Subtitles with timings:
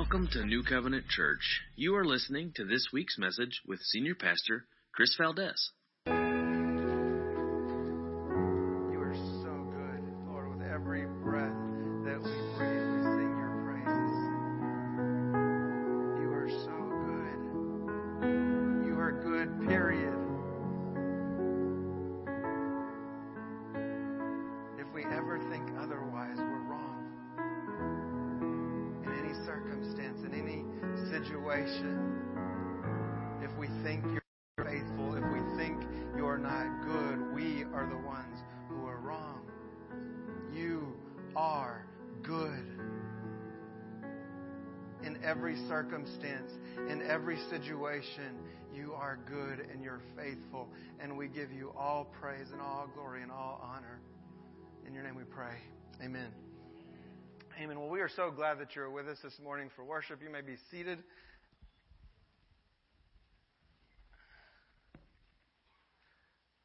[0.00, 1.60] Welcome to New Covenant Church.
[1.76, 5.72] You are listening to this week's message with Senior Pastor Chris Valdez.
[46.00, 46.52] Circumstance,
[46.88, 48.36] in every situation,
[48.74, 50.68] you are good and you're faithful.
[51.00, 54.00] And we give you all praise and all glory and all honor.
[54.86, 55.56] In your name we pray.
[56.02, 56.28] Amen.
[57.60, 57.78] Amen.
[57.78, 60.20] Well, we are so glad that you're with us this morning for worship.
[60.22, 60.98] You may be seated.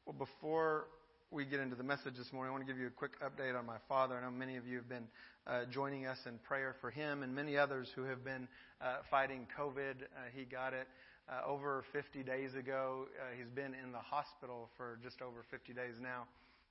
[0.06, 0.86] Well, before
[1.30, 3.58] we get into the message this morning, I want to give you a quick update
[3.58, 4.16] on my father.
[4.16, 5.08] I know many of you have been
[5.46, 8.46] uh, joining us in prayer for him and many others who have been
[8.80, 10.02] uh, fighting COVID.
[10.02, 10.86] Uh, he got it
[11.28, 13.06] uh, over 50 days ago.
[13.18, 16.26] Uh, he's been in the hospital for just over 50 days now.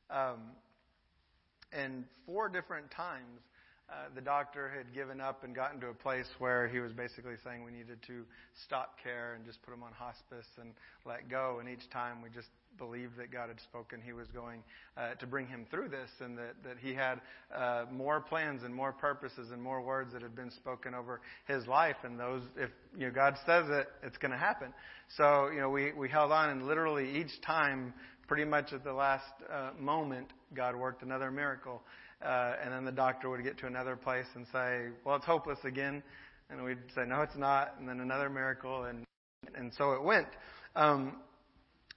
[0.09, 0.39] Um,
[1.73, 3.42] and four different times,
[3.89, 7.36] uh, the doctor had given up and gotten to a place where he was basically
[7.44, 8.23] saying we needed to
[8.66, 10.72] stop care and just put him on hospice and
[11.06, 11.58] let go.
[11.59, 14.63] And each time we just believed that God had spoken he was going
[14.97, 17.21] uh, to bring him through this and that, that he had
[17.55, 21.65] uh, more plans and more purposes and more words that had been spoken over his
[21.67, 21.97] life.
[22.03, 24.73] And those, if you know, God says it, it's going to happen.
[25.17, 27.93] So, you know, we, we held on and literally each time,
[28.27, 31.81] pretty much at the last uh, moment, God worked another miracle.
[32.23, 35.59] Uh, and then the doctor would get to another place and say, well, it's hopeless
[35.63, 36.01] again.
[36.49, 37.75] And we'd say, no, it's not.
[37.79, 38.85] And then another miracle.
[38.85, 39.03] And,
[39.55, 40.27] and so it went.
[40.75, 41.17] Um,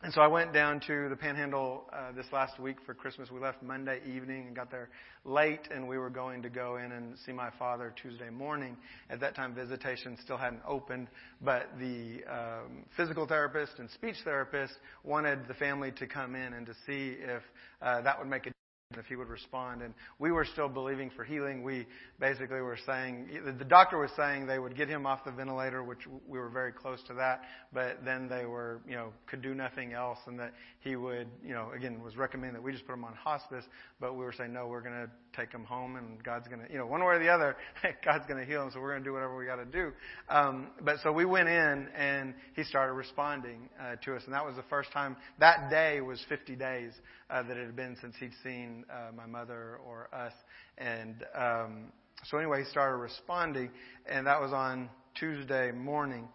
[0.01, 3.33] and so I went down to the Panhandle uh, this last week for Christmas.
[3.33, 4.91] We left Monday evening and got there
[5.25, 8.77] late, and we were going to go in and see my father Tuesday morning.
[9.11, 11.09] At that time, visitation still hadn't opened,
[11.43, 16.65] but the um, physical therapist and speech therapist wanted the family to come in and
[16.67, 17.43] to see if
[17.83, 18.58] uh, that would make a
[18.99, 19.83] if he would respond.
[19.83, 21.63] And we were still believing for healing.
[21.63, 21.87] We
[22.19, 23.29] basically were saying,
[23.59, 26.73] the doctor was saying they would get him off the ventilator, which we were very
[26.73, 27.43] close to that,
[27.73, 31.55] but then they were, you know, could do nothing else and that he would, you
[31.55, 33.65] know, again, was recommending that we just put him on hospice,
[34.01, 36.73] but we were saying, no, we're going to take him home and God's going to,
[36.73, 37.57] you know, one way or the other,
[38.05, 39.93] God's going to heal him, so we're going to do whatever we got to do.
[40.29, 44.45] Um, but so we went in and he started responding uh, to us, and that
[44.45, 46.93] was the first time, that day was 50 days
[47.31, 50.33] uh, that it had been since he'd seen uh, my mother or us.
[50.77, 51.93] And um,
[52.25, 53.71] so anyway, he started responding,
[54.07, 54.89] and that was on
[55.19, 56.29] Tuesday morning.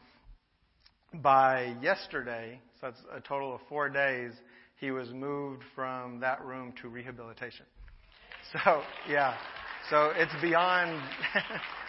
[1.21, 4.31] By yesterday, so that's a total of four days,
[4.79, 7.65] he was moved from that room to rehabilitation.
[8.51, 9.35] So, yeah.
[9.89, 11.01] So it's beyond.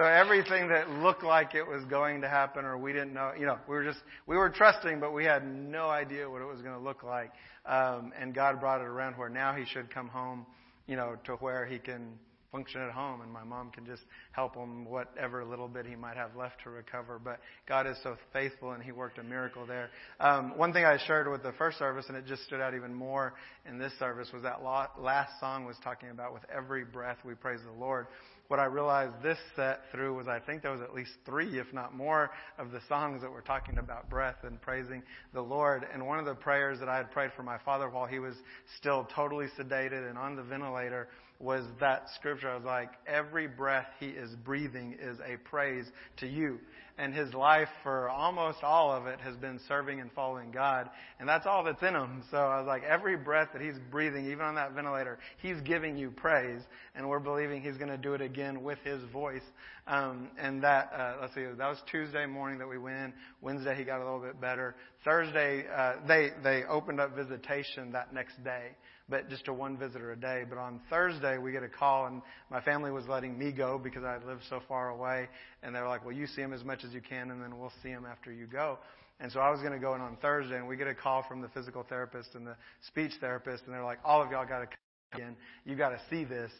[0.00, 3.44] so everything that looked like it was going to happen or we didn't know, you
[3.44, 6.62] know, we were just, we were trusting, but we had no idea what it was
[6.62, 7.30] going to look like.
[7.66, 10.46] Um, and God brought it around where now he should come home,
[10.86, 12.14] you know, to where he can
[12.50, 14.02] function at home and my mom can just
[14.32, 17.20] help him whatever little bit he might have left to recover.
[17.22, 19.90] But God is so faithful and he worked a miracle there.
[20.18, 22.94] Um, one thing I shared with the first service and it just stood out even
[22.94, 23.34] more
[23.68, 27.60] in this service was that last song was talking about with every breath we praise
[27.66, 28.06] the Lord
[28.50, 31.72] what I realized this set through was I think there was at least three, if
[31.72, 35.86] not more, of the songs that were talking about breath and praising the Lord.
[35.94, 38.34] And one of the prayers that I had prayed for my father while he was
[38.76, 41.06] still totally sedated and on the ventilator
[41.38, 42.50] was that scripture.
[42.50, 46.58] I was like, every breath he is breathing is a praise to you
[47.00, 50.90] and his life for almost all of it has been serving and following God.
[51.18, 52.22] And that's all that's in him.
[52.30, 55.96] So I was like, every breath that he's breathing, even on that ventilator, he's giving
[55.96, 56.60] you praise.
[56.94, 59.42] And we're believing he's going to do it again with his voice.
[59.86, 63.12] Um, and that, uh, let's see, that was Tuesday morning that we went in.
[63.40, 64.76] Wednesday he got a little bit better.
[65.02, 68.72] Thursday, uh, they, they opened up visitation that next day
[69.10, 70.44] but just a one visitor a day.
[70.48, 74.04] But on Thursday, we get a call, and my family was letting me go because
[74.04, 75.28] I lived so far away.
[75.62, 77.58] And they were like, well, you see him as much as you can, and then
[77.58, 78.78] we'll see him after you go.
[79.18, 81.24] And so I was going to go in on Thursday, and we get a call
[81.28, 84.60] from the physical therapist and the speech therapist, and they're like, all of y'all got
[84.60, 84.66] to
[85.12, 85.36] come in.
[85.66, 86.50] You got to see this.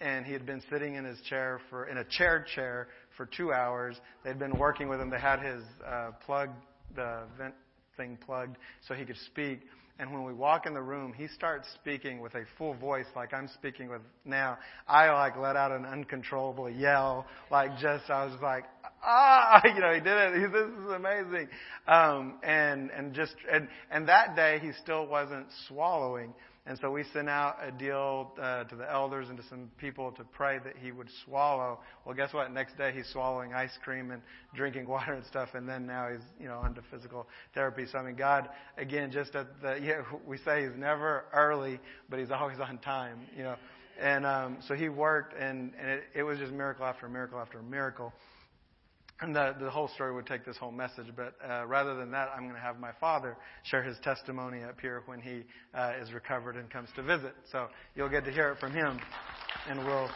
[0.00, 3.52] And he had been sitting in his chair for, in a chair chair for two
[3.52, 3.96] hours.
[4.24, 5.10] They'd been working with him.
[5.10, 6.50] They had his uh, plug,
[6.94, 7.54] the vent
[7.96, 8.56] thing plugged
[8.86, 9.60] so he could speak.
[10.00, 13.34] And when we walk in the room, he starts speaking with a full voice like
[13.34, 14.56] I'm speaking with now.
[14.86, 18.64] I like let out an uncontrollable yell, like just, I was like,
[19.02, 20.34] ah, you know, he did it.
[20.34, 21.48] He, this is amazing.
[21.88, 26.32] Um, and, and just, and, and that day he still wasn't swallowing.
[26.68, 30.12] And so we sent out a deal uh, to the elders and to some people
[30.12, 31.78] to pray that he would swallow.
[32.04, 32.52] Well, guess what?
[32.52, 34.20] Next day he's swallowing ice cream and
[34.54, 37.86] drinking water and stuff, and then now he's you know onto physical therapy.
[37.90, 41.80] So I mean, God again, just at the yeah, we say he's never early,
[42.10, 43.20] but he's always on time.
[43.34, 43.56] You know,
[43.98, 47.62] and um, so he worked, and and it, it was just miracle after miracle after
[47.62, 48.12] miracle.
[49.20, 52.28] And the, the whole story would take this whole message, but uh, rather than that,
[52.36, 55.44] I'm going to have my father share his testimony up here when he
[55.74, 57.34] uh, is recovered and comes to visit.
[57.50, 57.66] So
[57.96, 59.00] you'll get to hear it from him,
[59.68, 60.08] and we'll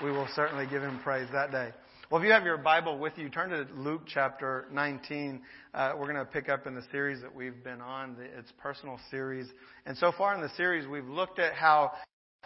[0.00, 1.70] we will certainly give him praise that day.
[2.08, 5.42] Well, if you have your Bible with you, turn to Luke chapter 19.
[5.74, 8.16] Uh, we're going to pick up in the series that we've been on.
[8.38, 9.48] It's personal series,
[9.86, 11.90] and so far in the series, we've looked at how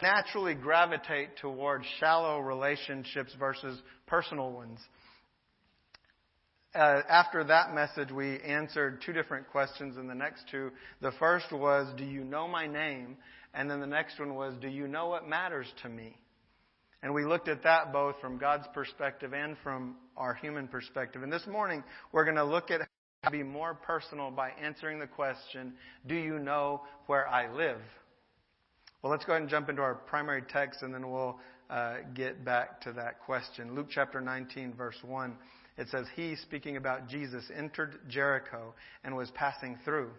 [0.00, 4.80] naturally gravitate towards shallow relationships versus personal ones
[6.74, 10.70] uh, after that message, we answered two different questions in the next two.
[11.00, 13.16] The first was, Do you know my name?
[13.54, 16.16] And then the next one was, Do you know what matters to me?
[17.02, 21.22] And we looked at that both from God's perspective and from our human perspective.
[21.22, 21.82] And this morning,
[22.12, 25.74] we're going to look at how to be more personal by answering the question,
[26.06, 27.80] Do you know where I live?
[29.02, 31.38] Well, let's go ahead and jump into our primary text and then we'll
[31.68, 33.74] uh, get back to that question.
[33.74, 35.36] Luke chapter 19, verse 1
[35.76, 38.74] it says, He, speaking about Jesus, entered Jericho
[39.04, 40.10] and was passing through.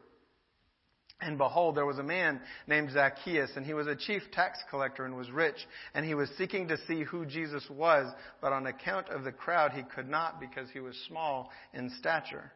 [1.21, 5.05] And behold, there was a man named Zacchaeus, and he was a chief tax collector
[5.05, 5.55] and was rich,
[5.94, 8.11] and he was seeking to see who Jesus was,
[8.41, 12.51] but on account of the crowd he could not because he was small in stature.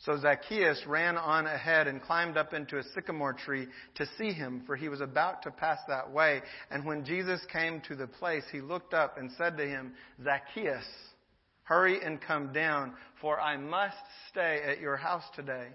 [0.00, 3.66] So Zacchaeus ran on ahead and climbed up into a sycamore tree
[3.96, 6.40] to see him, for he was about to pass that way.
[6.70, 9.92] And when Jesus came to the place, he looked up and said to him,
[10.24, 10.86] Zacchaeus,
[11.70, 13.94] Hurry and come down, for I must
[14.28, 15.68] stay at your house today.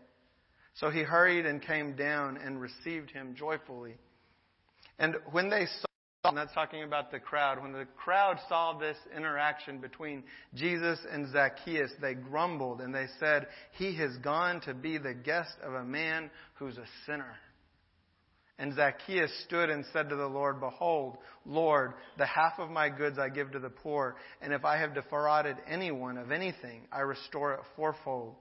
[0.73, 3.95] So he hurried and came down and received him joyfully.
[4.99, 5.85] And when they saw,
[6.25, 11.31] and that's talking about the crowd, when the crowd saw this interaction between Jesus and
[11.31, 13.47] Zacchaeus, they grumbled and they said,
[13.77, 17.37] He has gone to be the guest of a man who's a sinner.
[18.57, 23.19] And Zacchaeus stood and said to the Lord, Behold, Lord, the half of my goods
[23.19, 27.53] I give to the poor, and if I have defrauded anyone of anything, I restore
[27.55, 28.35] it fourfold.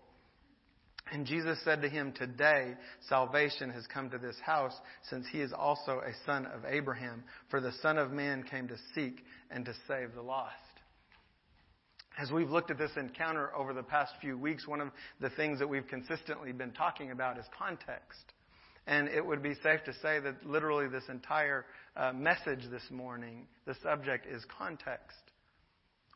[1.12, 2.75] And Jesus said to him, Today
[3.08, 4.75] salvation has come to this house,
[5.11, 7.25] since he is also a son of Abraham.
[7.50, 10.55] For the Son of Man came to seek and to save the lost.
[12.17, 14.90] As we've looked at this encounter over the past few weeks, one of
[15.20, 18.33] the things that we've consistently been talking about is context.
[18.86, 21.64] And it would be safe to say that literally this entire
[21.96, 25.16] uh, message this morning, the subject is context.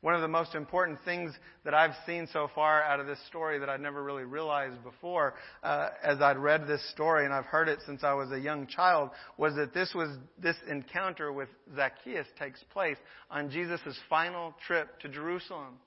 [0.01, 1.33] One of the most important things
[1.65, 5.35] that I've seen so far out of this story that I'd never really realized before,
[5.65, 8.69] uh, as I'd read this story and I've heard it since I was a young
[8.69, 10.11] child, was that this was
[10.41, 12.97] this encounter with Zacchaeus takes place
[13.29, 15.79] on Jesus' final trip to Jerusalem.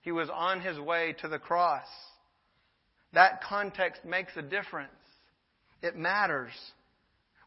[0.00, 1.86] He was on his way to the cross.
[3.12, 4.90] That context makes a difference.
[5.82, 6.52] It matters.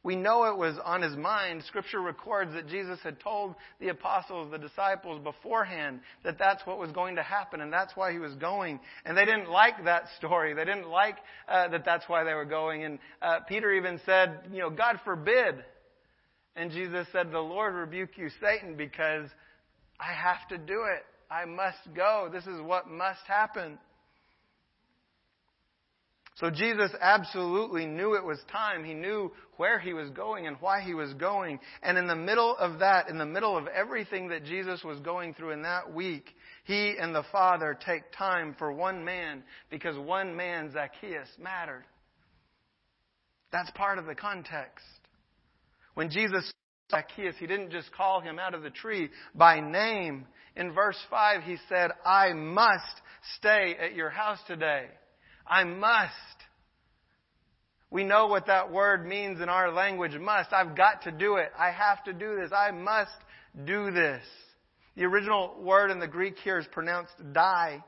[0.05, 1.63] We know it was on his mind.
[1.65, 6.91] Scripture records that Jesus had told the apostles, the disciples beforehand that that's what was
[6.91, 8.79] going to happen and that's why he was going.
[9.03, 10.53] And they didn't like that story.
[10.53, 12.83] They didn't like uh, that that's why they were going.
[12.83, 15.65] And uh, Peter even said, you know, God forbid.
[16.55, 19.27] And Jesus said, the Lord rebuke you, Satan, because
[19.99, 21.03] I have to do it.
[21.31, 22.29] I must go.
[22.31, 23.79] This is what must happen.
[26.35, 28.83] So Jesus absolutely knew it was time.
[28.83, 31.59] He knew where he was going and why he was going.
[31.81, 35.33] And in the middle of that, in the middle of everything that Jesus was going
[35.33, 36.25] through in that week,
[36.65, 41.85] he and the Father take time for one man because one man, Zacchaeus, mattered.
[43.53, 44.85] That's part of the context.
[45.93, 46.51] When Jesus
[46.89, 50.25] saw Zacchaeus, he didn't just call him out of the tree by name.
[50.57, 53.01] In verse 5, he said, I must
[53.37, 54.87] stay at your house today.
[55.47, 56.13] I must.
[57.91, 60.51] We know what that word means in our language, must.
[60.51, 61.51] I've got to do it.
[61.57, 62.51] I have to do this.
[62.51, 63.11] I must
[63.63, 64.23] do this.
[64.95, 67.83] The original word in the Greek here is pronounced die.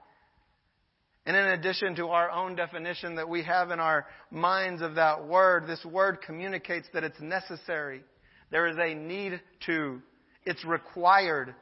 [1.26, 5.28] And in addition to our own definition that we have in our minds of that
[5.28, 8.02] word, this word communicates that it's necessary.
[8.50, 10.02] There is a need to.
[10.46, 11.54] It's required.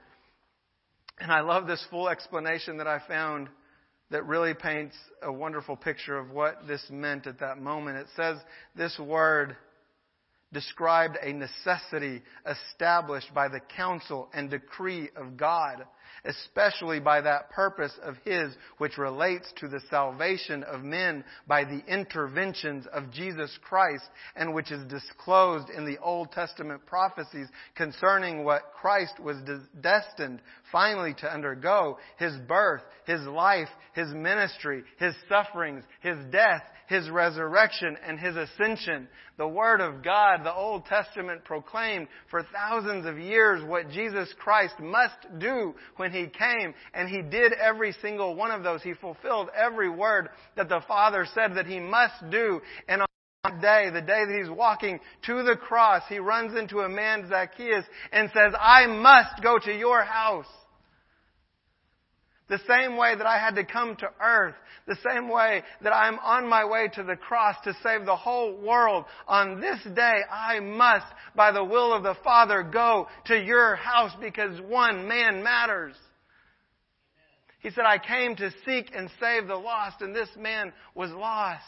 [1.20, 3.50] And I love this full explanation that I found
[4.16, 7.98] that really paints a wonderful picture of what this meant at that moment.
[7.98, 8.38] It says
[8.74, 9.58] this word
[10.56, 15.86] described a necessity established by the counsel and decree of God
[16.26, 21.84] especially by that purpose of His which relates to the salvation of men by the
[21.88, 28.74] interventions of Jesus Christ and which is disclosed in the Old Testament prophecies concerning what
[28.74, 29.38] Christ was
[29.82, 37.10] destined finally to undergo, His birth, His life, His ministry, His sufferings, His death, His
[37.10, 39.08] resurrection, and His ascension.
[39.38, 44.80] The Word of God, the Old Testament proclaimed for thousands of years what Jesus Christ
[44.80, 48.82] must do when He came, and He did every single one of those.
[48.84, 52.62] He fulfilled every word that the Father said that He must do.
[52.88, 53.08] And on
[53.44, 57.28] that day, the day that He's walking to the cross, He runs into a man,
[57.28, 60.48] Zacchaeus, and says, I must go to your house.
[62.48, 64.54] The same way that I had to come to earth,
[64.88, 68.56] the same way that I'm on my way to the cross to save the whole
[68.56, 73.76] world, on this day I must, by the will of the Father, go to your
[73.76, 75.96] house because one man matters.
[77.62, 81.64] He said, I came to seek and save the lost, and this man was lost.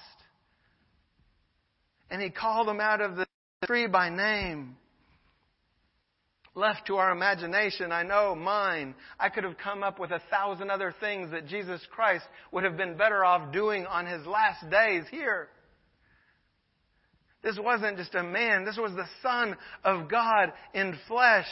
[2.12, 3.26] And he called him out of the
[3.66, 4.76] tree by name
[6.58, 10.72] left to our imagination, I know mine, I could have come up with a thousand
[10.72, 15.04] other things that Jesus Christ would have been better off doing on his last days
[15.12, 15.50] here.
[17.44, 21.48] This wasn't just a man, this was the Son of God in flesh.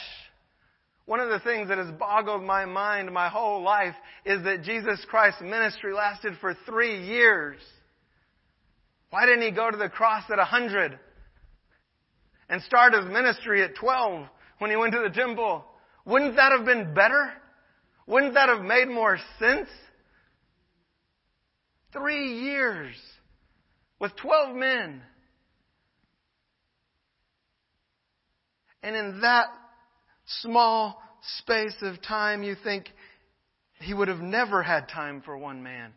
[1.06, 3.94] One of the things that has boggled my mind my whole life
[4.24, 7.60] is that Jesus Christ's ministry lasted for three years.
[9.10, 10.98] Why didn't he go to the cross at a hundred
[12.48, 14.26] and start his ministry at twelve?
[14.58, 15.64] When he went to the temple.
[16.04, 17.32] Wouldn't that have been better?
[18.06, 19.68] Wouldn't that have made more sense?
[21.92, 22.94] Three years
[23.98, 25.02] with 12 men.
[28.82, 29.46] And in that
[30.42, 31.02] small
[31.38, 32.86] space of time, you think
[33.80, 35.92] he would have never had time for one man.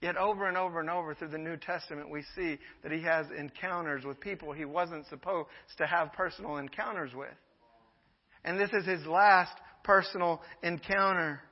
[0.00, 3.26] Yet over and over and over through the New Testament, we see that he has
[3.36, 7.28] encounters with people he wasn't supposed to have personal encounters with.
[8.44, 9.52] And this is his last
[9.84, 11.42] personal encounter.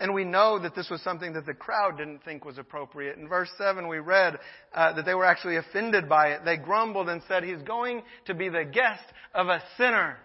[0.00, 3.16] And we know that this was something that the crowd didn't think was appropriate.
[3.16, 4.38] In verse 7, we read
[4.74, 6.40] uh, that they were actually offended by it.
[6.44, 10.16] They grumbled and said, He's going to be the guest of a sinner.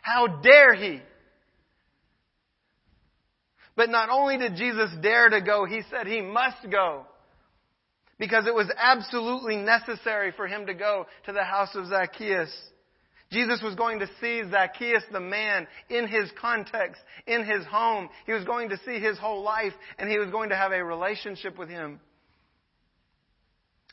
[0.00, 1.02] How dare he?
[3.76, 7.06] But not only did Jesus dare to go, he said he must go.
[8.18, 12.54] Because it was absolutely necessary for him to go to the house of Zacchaeus.
[13.32, 18.08] Jesus was going to see Zacchaeus the man in his context, in his home.
[18.26, 20.84] He was going to see his whole life, and he was going to have a
[20.84, 21.98] relationship with him.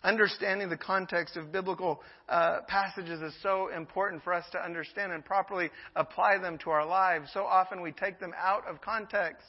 [0.03, 5.23] Understanding the context of biblical uh, passages is so important for us to understand and
[5.23, 7.29] properly apply them to our lives.
[7.33, 9.45] So often we take them out of context.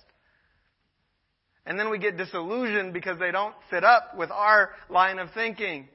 [1.64, 5.88] And then we get disillusioned because they don't fit up with our line of thinking.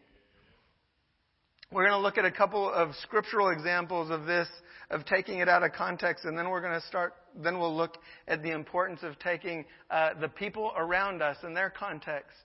[1.71, 4.47] We're going to look at a couple of scriptural examples of this,
[4.89, 7.97] of taking it out of context, and then we're going to start, then we'll look
[8.29, 12.37] at the importance of taking uh, the people around us in their context.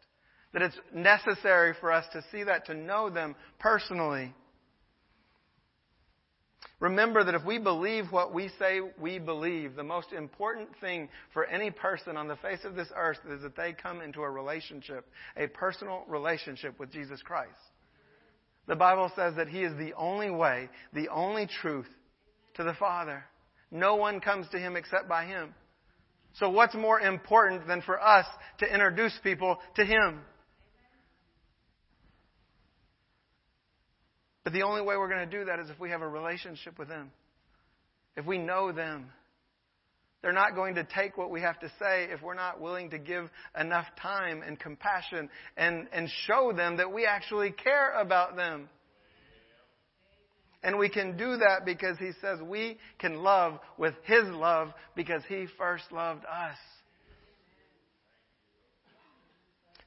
[0.53, 4.35] That it's necessary for us to see that, to know them personally.
[6.83, 11.47] Remember that if we believe what we say we believe, the most important thing for
[11.47, 15.07] any person on the face of this earth is that they come into a relationship,
[15.37, 17.55] a personal relationship with Jesus Christ.
[18.67, 21.87] The Bible says that He is the only way, the only truth
[22.55, 23.27] to the Father.
[23.71, 25.55] No one comes to Him except by Him.
[26.35, 28.27] So what's more important than for us
[28.59, 30.23] to introduce people to Him?
[34.45, 36.79] But the only way we're going to do that is if we have a relationship
[36.79, 37.11] with them,
[38.17, 39.07] if we know them.
[40.23, 42.99] They're not going to take what we have to say if we're not willing to
[42.99, 48.69] give enough time and compassion and, and show them that we actually care about them.
[50.63, 55.23] And we can do that because he says we can love with his love because
[55.29, 56.57] he first loved us.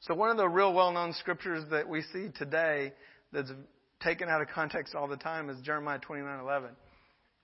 [0.02, 2.92] So one of the real well-known scriptures that we see today
[3.32, 3.52] that's
[4.02, 6.70] taken out of context all the time is Jeremiah 29:11.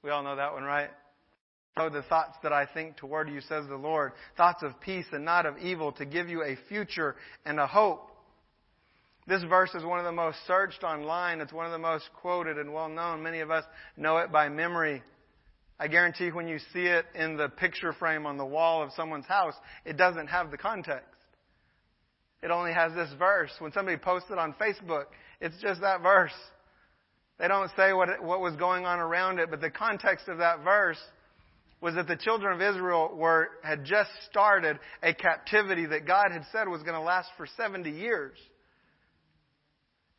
[0.03, 0.89] We all know that one, right?
[1.77, 5.23] Oh, the thoughts that I think toward you, says the Lord, thoughts of peace and
[5.23, 7.15] not of evil, to give you a future
[7.45, 8.09] and a hope.
[9.27, 11.39] This verse is one of the most searched online.
[11.39, 13.23] It's one of the most quoted and well known.
[13.23, 13.63] Many of us
[13.95, 15.01] know it by memory.
[15.79, 19.25] I guarantee when you see it in the picture frame on the wall of someone's
[19.25, 19.55] house,
[19.85, 21.07] it doesn't have the context.
[22.43, 23.51] It only has this verse.
[23.59, 25.05] When somebody posts it on Facebook,
[25.41, 26.31] it's just that verse.
[27.39, 30.63] They don't say what, what was going on around it, but the context of that
[30.63, 30.99] verse
[31.81, 36.43] was that the children of Israel were, had just started a captivity that God had
[36.51, 38.37] said was going to last for 70 years.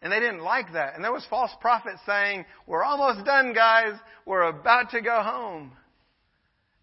[0.03, 0.97] And they didn't like that.
[0.97, 3.93] And there was false prophets saying, we're almost done, guys.
[4.27, 5.71] We're about to go home.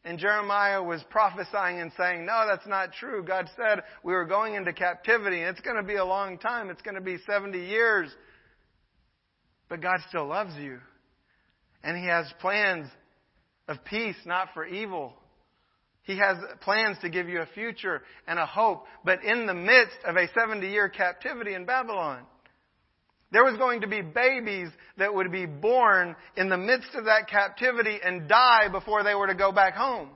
[0.05, 3.21] And Jeremiah was prophesying and saying, no, that's not true.
[3.21, 6.69] God said we were going into captivity and it's going to be a long time.
[6.69, 8.09] It's going to be 70 years.
[9.69, 10.79] But God still loves you.
[11.83, 12.89] And He has plans
[13.67, 15.13] of peace, not for evil.
[16.03, 19.97] He has plans to give you a future and a hope, but in the midst
[20.05, 22.23] of a 70 year captivity in Babylon.
[23.31, 27.29] There was going to be babies that would be born in the midst of that
[27.29, 30.09] captivity and die before they were to go back home.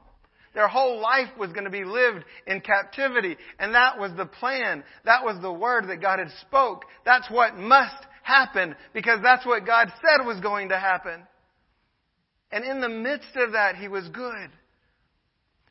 [0.55, 3.38] Their whole life was going to be lived in captivity.
[3.60, 4.83] And that was the plan.
[5.05, 6.86] That was the word that God had spoke.
[7.05, 11.22] That's what must happen because that's what God said was going to happen.
[12.51, 14.50] And in the midst of that, He was good.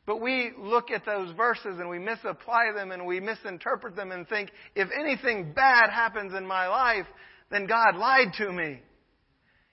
[0.05, 4.27] But we look at those verses and we misapply them and we misinterpret them and
[4.27, 7.05] think, if anything bad happens in my life,
[7.49, 8.81] then God lied to me.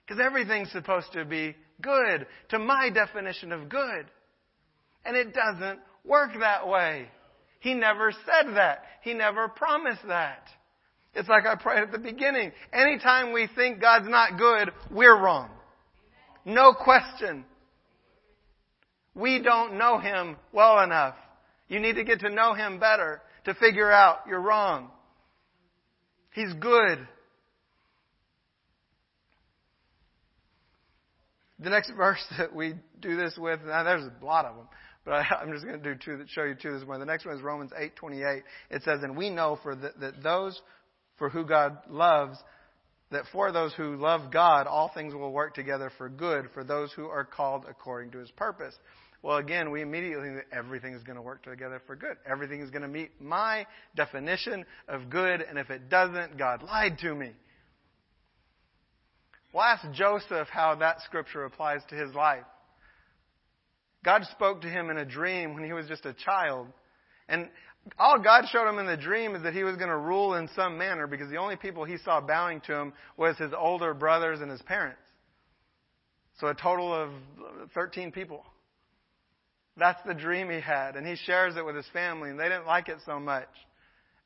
[0.07, 4.07] Because everything's supposed to be good, to my definition of good.
[5.05, 7.09] And it doesn't work that way.
[7.59, 8.85] He never said that.
[9.03, 10.49] He never promised that.
[11.15, 12.53] It's like I prayed at the beginning.
[12.73, 15.51] Anytime we think God's not good, we're wrong.
[16.45, 17.45] No question.
[19.15, 21.17] We don't know Him well enough.
[21.69, 24.91] You need to get to know Him better to figure out you're wrong.
[26.33, 27.07] He's good.
[31.59, 34.69] The next verse that we do this with, now there's a lot of them,
[35.05, 37.01] but I, am just going to do two that show you two this morning.
[37.01, 38.43] The next one is Romans 8:28.
[38.71, 40.61] It says, "And we know for the, that those
[41.21, 42.37] for who God loves,
[43.13, 46.93] that for those who love God, all things will work together for good for those
[46.93, 48.77] who are called according to His purpose."
[49.23, 52.17] Well, again, we immediately think that everything is going to work together for good.
[52.25, 56.99] Everything is going to meet my definition of good, and if it doesn't, God lied
[57.01, 57.33] to me.
[59.53, 62.47] We'll ask Joseph how that scripture applies to his life.
[64.03, 66.69] God spoke to him in a dream when he was just a child.
[67.29, 67.51] And
[67.99, 70.49] all God showed him in the dream is that he was going to rule in
[70.55, 74.41] some manner because the only people he saw bowing to him was his older brothers
[74.41, 75.01] and his parents.
[76.39, 77.11] So a total of
[77.75, 78.45] 13 people.
[79.77, 80.97] That's the dream he had.
[80.97, 83.49] And he shares it with his family, and they didn't like it so much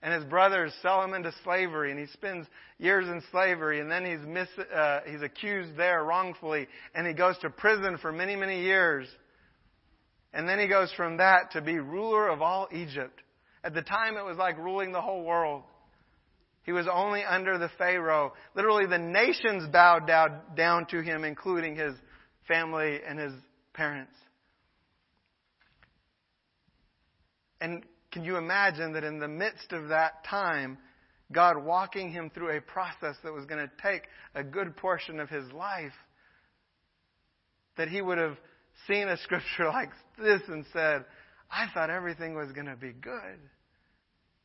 [0.04, 2.46] and his brothers sell him into slavery, and he spends
[2.78, 7.38] years in slavery, and then he's mis, uh, he's accused there wrongfully, and he goes
[7.38, 9.08] to prison for many, many years.
[10.34, 13.18] And then he goes from that to be ruler of all Egypt.
[13.64, 15.62] At the time, it was like ruling the whole world.
[16.64, 18.34] He was only under the Pharaoh.
[18.54, 21.94] Literally, the nations bowed down, to him, including his
[22.46, 23.32] family and his
[23.72, 24.14] parents.
[27.60, 30.78] And can you imagine that in the midst of that time,
[31.32, 34.02] God walking him through a process that was going to take
[34.34, 35.92] a good portion of his life,
[37.76, 38.36] that he would have
[38.86, 41.04] seen a scripture like this and said,
[41.50, 43.38] I thought everything was going to be good.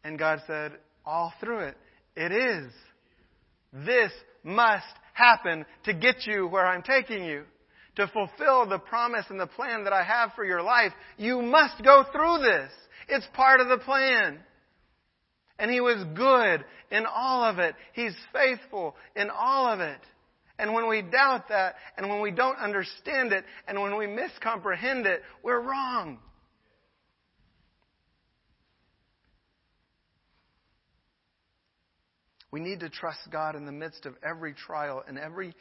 [0.03, 0.73] And God said,
[1.05, 1.77] all through it,
[2.15, 2.71] it is.
[3.73, 4.11] This
[4.43, 7.43] must happen to get you where I'm taking you.
[7.95, 11.83] To fulfill the promise and the plan that I have for your life, you must
[11.83, 12.71] go through this.
[13.09, 14.39] It's part of the plan.
[15.57, 17.75] And he was good in all of it.
[17.93, 19.99] He's faithful in all of it.
[20.57, 25.05] And when we doubt that, and when we don't understand it, and when we miscomprehend
[25.05, 26.19] it, we're wrong.
[32.51, 35.53] We need to trust God in the midst of every trial and every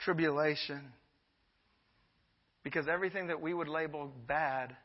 [0.00, 0.92] tribulation.
[2.62, 4.76] Because everything that we would label bad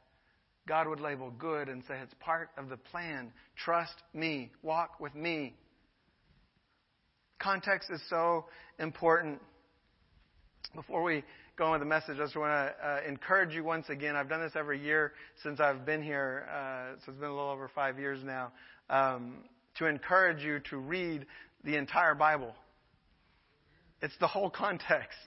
[0.68, 3.32] God would label good and say it's part of the plan.
[3.56, 4.52] Trust me.
[4.64, 5.54] Walk with me.
[7.40, 8.46] Context is so
[8.80, 9.40] important.
[10.74, 11.24] Before we
[11.56, 14.16] go on with the message, I just want to uh, encourage you once again.
[14.16, 17.52] I've done this every year since I've been here, uh, so it's been a little
[17.52, 18.52] over five years now,
[18.90, 19.44] um,
[19.76, 21.26] to encourage you to read
[21.64, 22.54] the entire Bible.
[24.02, 25.18] It's the whole context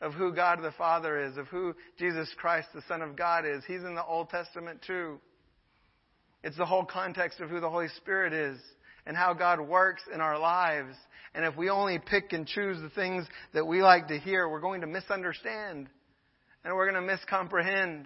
[0.00, 3.62] of who God the Father is, of who Jesus Christ, the Son of God, is.
[3.66, 5.18] He's in the Old Testament too.
[6.42, 8.58] It's the whole context of who the Holy Spirit is
[9.06, 10.96] and how God works in our lives.
[11.34, 14.60] And if we only pick and choose the things that we like to hear, we're
[14.60, 15.88] going to misunderstand
[16.64, 18.04] and we're going to miscomprehend.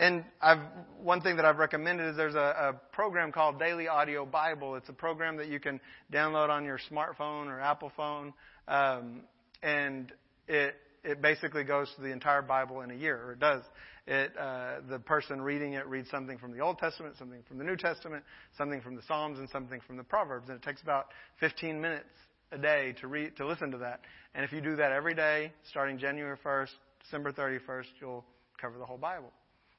[0.00, 0.60] And I've,
[1.02, 4.76] one thing that I've recommended is there's a, a, program called Daily Audio Bible.
[4.76, 5.78] It's a program that you can
[6.10, 8.32] download on your smartphone or Apple phone,
[8.66, 9.20] um,
[9.62, 10.10] and
[10.48, 13.62] it it basically goes to the entire Bible in a year, or it does.
[14.06, 17.64] It uh, the person reading it reads something from the Old Testament, something from the
[17.64, 18.24] New Testament,
[18.56, 21.08] something from the Psalms, and something from the Proverbs, and it takes about
[21.40, 22.08] 15 minutes
[22.52, 24.00] a day to read to listen to that.
[24.34, 26.70] And if you do that every day, starting January 1st,
[27.04, 28.24] December 31st, you'll
[28.58, 29.30] cover the whole Bible.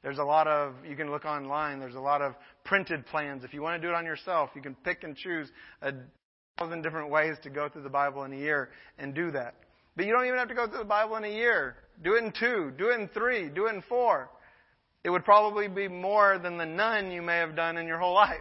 [0.03, 2.33] There's a lot of, you can look online, there's a lot of
[2.63, 3.43] printed plans.
[3.43, 5.49] If you want to do it on yourself, you can pick and choose
[5.81, 5.93] a
[6.57, 9.55] thousand different ways to go through the Bible in a year and do that.
[9.95, 11.75] But you don't even have to go through the Bible in a year.
[12.03, 14.29] Do it in two, do it in three, do it in four.
[15.03, 18.13] It would probably be more than the none you may have done in your whole
[18.13, 18.37] life.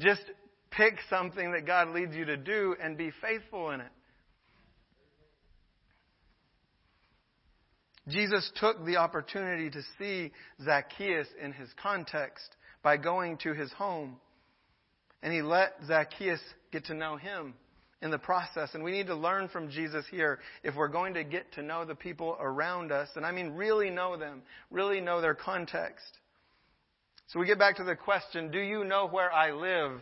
[0.00, 0.22] Just
[0.70, 3.90] pick something that God leads you to do and be faithful in it.
[8.08, 14.16] Jesus took the opportunity to see Zacchaeus in his context by going to his home.
[15.22, 16.40] And he let Zacchaeus
[16.72, 17.54] get to know him
[18.00, 18.70] in the process.
[18.74, 21.84] And we need to learn from Jesus here if we're going to get to know
[21.84, 23.08] the people around us.
[23.16, 26.18] And I mean, really know them, really know their context.
[27.28, 30.00] So we get back to the question Do you know where I live?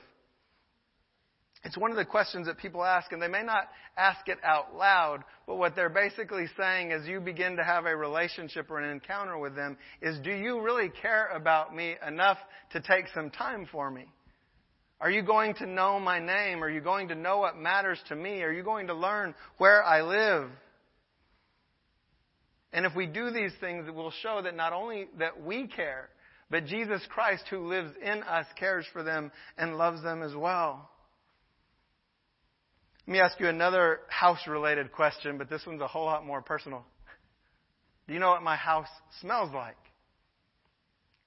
[1.66, 3.64] It's one of the questions that people ask, and they may not
[3.96, 7.96] ask it out loud, but what they're basically saying as you begin to have a
[7.96, 12.38] relationship or an encounter with them is Do you really care about me enough
[12.70, 14.04] to take some time for me?
[15.00, 16.62] Are you going to know my name?
[16.62, 18.42] Are you going to know what matters to me?
[18.42, 20.48] Are you going to learn where I live?
[22.72, 26.10] And if we do these things, it will show that not only that we care,
[26.48, 30.90] but Jesus Christ who lives in us cares for them and loves them as well.
[33.06, 36.42] Let me ask you another house related question, but this one's a whole lot more
[36.42, 36.84] personal.
[38.08, 38.88] Do you know what my house
[39.20, 39.76] smells like?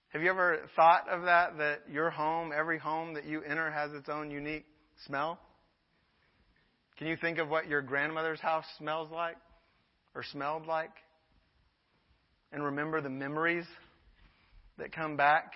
[0.10, 1.58] Have you ever thought of that?
[1.58, 4.65] That your home, every home that you enter has its own unique
[5.06, 5.39] smell?
[6.98, 9.38] Can you think of what your grandmother's house smells like
[10.15, 10.92] or smelled like?
[12.52, 13.65] And remember the memories
[14.78, 15.54] that come back?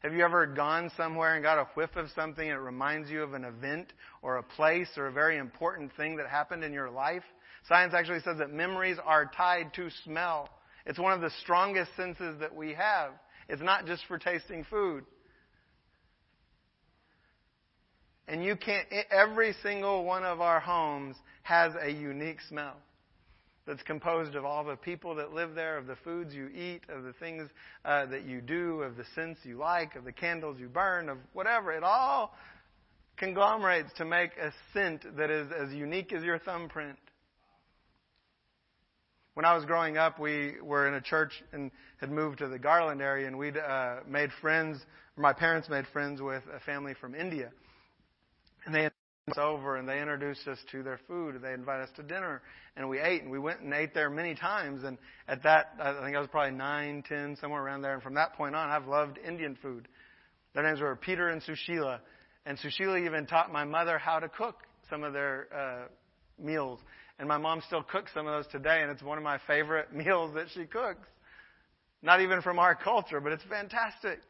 [0.00, 3.22] Have you ever gone somewhere and got a whiff of something and it reminds you
[3.22, 6.90] of an event or a place or a very important thing that happened in your
[6.90, 7.22] life?
[7.68, 10.48] Science actually says that memories are tied to smell.
[10.86, 13.12] It's one of the strongest senses that we have.
[13.48, 15.04] It's not just for tasting food.
[18.26, 22.76] And you can't, every single one of our homes has a unique smell
[23.66, 27.04] that's composed of all the people that live there, of the foods you eat, of
[27.04, 27.48] the things
[27.84, 31.18] uh, that you do, of the scents you like, of the candles you burn, of
[31.32, 31.72] whatever.
[31.72, 32.34] It all
[33.16, 36.98] conglomerates to make a scent that is as unique as your thumbprint.
[39.34, 42.58] When I was growing up, we were in a church and had moved to the
[42.58, 44.78] Garland area, and we'd uh, made friends.
[45.16, 47.50] My parents made friends with a family from India,
[48.64, 48.90] and they
[49.30, 51.34] us over and they introduced us to their food.
[51.34, 52.42] and They invited us to dinner
[52.76, 54.84] and we ate and we went and ate there many times.
[54.84, 57.94] And at that, I think I was probably nine, ten, somewhere around there.
[57.94, 59.88] And from that point on, I've loved Indian food.
[60.54, 62.00] Their names were Peter and Sushila.
[62.46, 66.80] And Sushila even taught my mother how to cook some of their uh, meals.
[67.18, 69.92] And my mom still cooks some of those today, and it's one of my favorite
[69.94, 71.06] meals that she cooks.
[72.02, 74.20] Not even from our culture, but it's fantastic.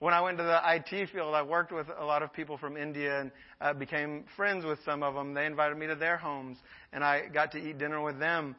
[0.00, 2.76] When I went to the IT field, I worked with a lot of people from
[2.76, 3.30] India and
[3.60, 5.34] uh, became friends with some of them.
[5.34, 6.58] They invited me to their homes,
[6.92, 8.56] and I got to eat dinner with them.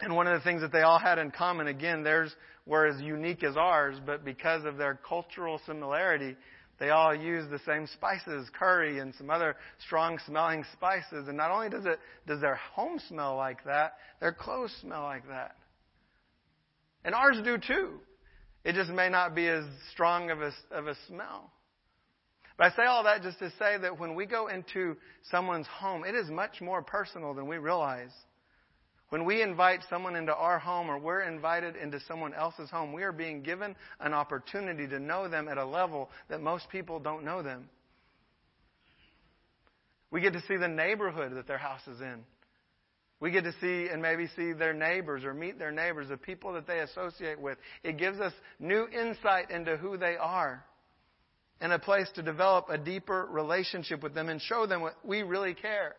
[0.00, 2.34] And one of the things that they all had in common, again, theirs
[2.66, 6.36] were as unique as ours, but because of their cultural similarity,
[6.80, 9.54] they all used the same spices, curry and some other
[9.86, 11.28] strong smelling spices.
[11.28, 15.28] And not only does it does their home smell like that, their clothes smell like
[15.28, 15.56] that.
[17.04, 18.00] And ours do too.
[18.64, 21.50] It just may not be as strong of a, of a smell.
[22.56, 24.96] But I say all that just to say that when we go into
[25.30, 28.12] someone's home, it is much more personal than we realize.
[29.08, 33.02] When we invite someone into our home or we're invited into someone else's home, we
[33.02, 37.24] are being given an opportunity to know them at a level that most people don't
[37.24, 37.68] know them.
[40.10, 42.24] We get to see the neighborhood that their house is in.
[43.22, 46.54] We get to see and maybe see their neighbors or meet their neighbors, the people
[46.54, 47.56] that they associate with.
[47.84, 50.64] It gives us new insight into who they are
[51.60, 55.22] and a place to develop a deeper relationship with them and show them what we
[55.22, 55.94] really care.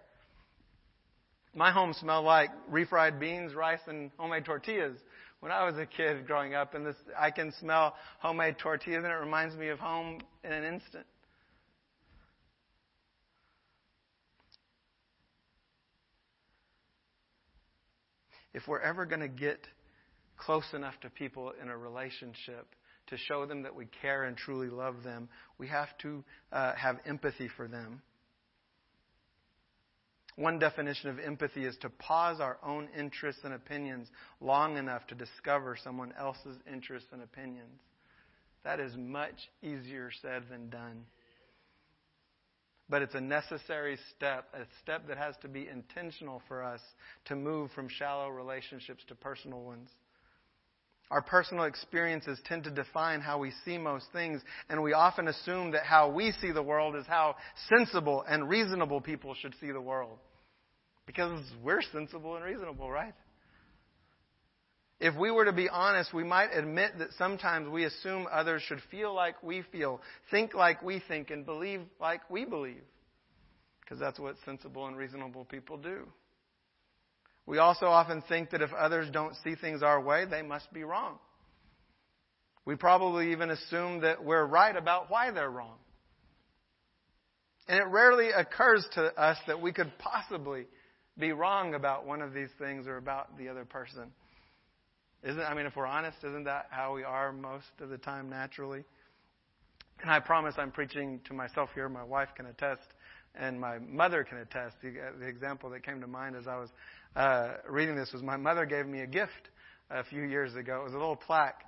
[1.55, 4.97] My home smelled like refried beans, rice, and homemade tortillas
[5.39, 9.13] when I was a kid growing up, and this I can smell homemade tortillas, and
[9.13, 11.05] it reminds me of home in an instant.
[18.53, 19.59] If we're ever going to get
[20.37, 22.67] close enough to people in a relationship
[23.07, 26.97] to show them that we care and truly love them, we have to uh, have
[27.05, 28.01] empathy for them.
[30.35, 34.07] One definition of empathy is to pause our own interests and opinions
[34.41, 37.79] long enough to discover someone else's interests and opinions.
[38.63, 41.05] That is much easier said than done.
[42.93, 46.79] But it's a necessary step, a step that has to be intentional for us
[47.25, 49.89] to move from shallow relationships to personal ones.
[51.09, 55.71] Our personal experiences tend to define how we see most things, and we often assume
[55.71, 57.35] that how we see the world is how
[57.67, 60.19] sensible and reasonable people should see the world.
[61.07, 63.15] Because we're sensible and reasonable, right?
[65.03, 68.79] If we were to be honest, we might admit that sometimes we assume others should
[68.89, 69.99] feel like we feel,
[70.31, 72.85] think like we think, and believe like we believe.
[73.81, 76.07] Because that's what sensible and reasonable people do.
[77.45, 80.85] We also often think that if others don't see things our way, they must be
[80.85, 81.19] wrong.
[82.63, 85.79] We probably even assume that we're right about why they're wrong.
[87.67, 90.65] And it rarely occurs to us that we could possibly
[91.19, 94.13] be wrong about one of these things or about the other person.
[95.23, 98.29] Isn't I mean if we're honest, isn't that how we are most of the time
[98.29, 98.83] naturally?
[100.01, 101.87] And I promise I'm preaching to myself here.
[101.87, 102.81] My wife can attest,
[103.35, 104.75] and my mother can attest.
[104.81, 106.69] The, the example that came to mind as I was
[107.15, 109.49] uh, reading this was my mother gave me a gift
[109.89, 110.81] a few years ago.
[110.81, 111.63] It was a little plaque,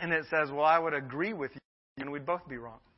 [0.00, 1.60] and it says, "Well, I would agree with you,
[1.98, 2.80] and we'd both be wrong."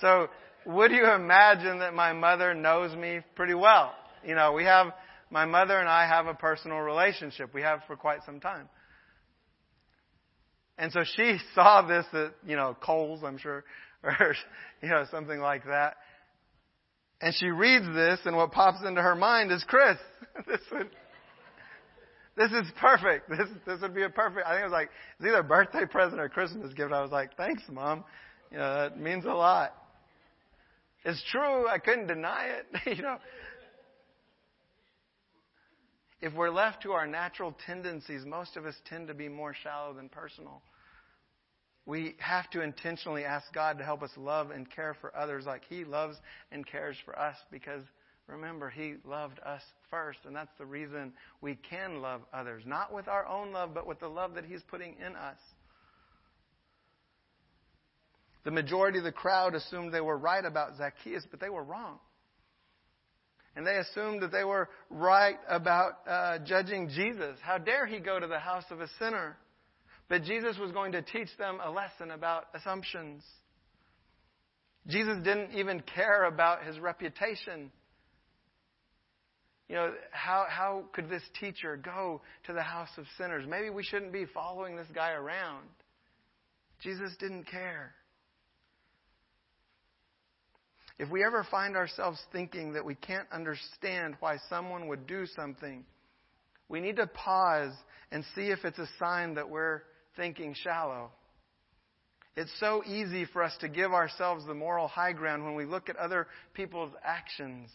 [0.00, 0.28] So,
[0.64, 3.92] would you imagine that my mother knows me pretty well?
[4.26, 4.88] You know, we have,
[5.30, 7.54] my mother and I have a personal relationship.
[7.54, 8.68] We have for quite some time.
[10.78, 13.64] And so she saw this at, you know, Kohl's, I'm sure,
[14.02, 14.34] or,
[14.82, 15.96] you know, something like that.
[17.20, 19.98] And she reads this, and what pops into her mind is, Chris,
[20.46, 20.88] this would,
[22.36, 23.28] this is perfect.
[23.28, 25.84] This, this would be a perfect, I think it was like, it's either a birthday
[25.84, 26.92] present or Christmas gift.
[26.92, 28.04] I was like, thanks, mom.
[28.50, 29.74] You know, that means a lot.
[31.04, 31.68] It's true.
[31.68, 32.96] I couldn't deny it.
[32.96, 33.18] you know.
[36.20, 39.94] If we're left to our natural tendencies, most of us tend to be more shallow
[39.94, 40.62] than personal.
[41.86, 45.62] We have to intentionally ask God to help us love and care for others like
[45.68, 46.16] He loves
[46.52, 47.82] and cares for us because
[48.26, 52.64] remember, He loved us first, and that's the reason we can love others.
[52.66, 55.38] Not with our own love, but with the love that He's putting in us.
[58.44, 61.98] The majority of the crowd assumed they were right about Zacchaeus, but they were wrong.
[63.60, 67.36] And they assumed that they were right about uh, judging Jesus.
[67.42, 69.36] How dare he go to the house of a sinner?
[70.08, 73.22] But Jesus was going to teach them a lesson about assumptions.
[74.86, 77.70] Jesus didn't even care about his reputation.
[79.68, 83.44] You know, how, how could this teacher go to the house of sinners?
[83.46, 85.68] Maybe we shouldn't be following this guy around.
[86.82, 87.92] Jesus didn't care.
[91.00, 95.82] If we ever find ourselves thinking that we can't understand why someone would do something,
[96.68, 97.72] we need to pause
[98.12, 99.80] and see if it's a sign that we're
[100.18, 101.10] thinking shallow.
[102.36, 105.88] It's so easy for us to give ourselves the moral high ground when we look
[105.88, 107.70] at other people's actions.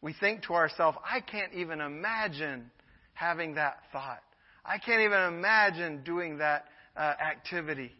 [0.00, 2.70] We think to ourselves, I can't even imagine
[3.14, 4.22] having that thought.
[4.64, 7.90] I can't even imagine doing that uh, activity.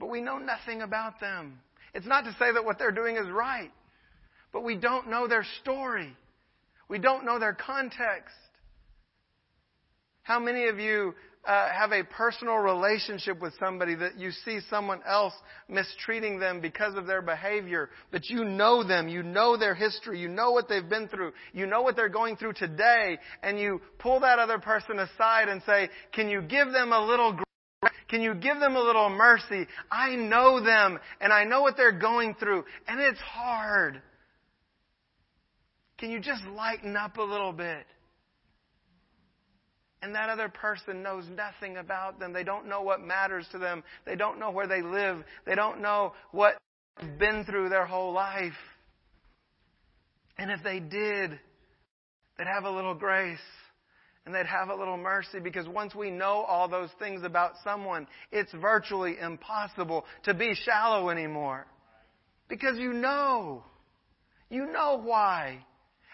[0.00, 1.60] But we know nothing about them.
[1.94, 3.70] It's not to say that what they're doing is right,
[4.52, 6.16] but we don't know their story.
[6.88, 8.34] We don't know their context.
[10.22, 15.00] How many of you uh, have a personal relationship with somebody that you see someone
[15.06, 15.34] else
[15.68, 20.28] mistreating them because of their behavior, but you know them, you know their history, you
[20.28, 24.20] know what they've been through, you know what they're going through today, and you pull
[24.20, 27.36] that other person aside and say, can you give them a little
[28.12, 29.66] can you give them a little mercy?
[29.90, 34.02] I know them and I know what they're going through and it's hard.
[35.96, 37.86] Can you just lighten up a little bit?
[40.02, 42.34] And that other person knows nothing about them.
[42.34, 43.82] They don't know what matters to them.
[44.04, 45.24] They don't know where they live.
[45.46, 46.58] They don't know what
[47.00, 48.52] they've been through their whole life.
[50.36, 51.30] And if they did,
[52.36, 53.38] they'd have a little grace
[54.24, 58.06] and they'd have a little mercy because once we know all those things about someone,
[58.30, 61.66] it's virtually impossible to be shallow anymore.
[62.48, 63.64] Because you know.
[64.48, 65.64] You know why.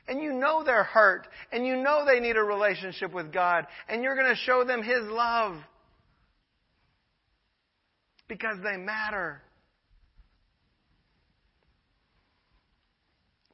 [0.07, 1.29] And you know they're hurt.
[1.53, 3.67] And you know they need a relationship with God.
[3.89, 5.57] And you're going to show them His love.
[8.27, 9.43] Because they matter.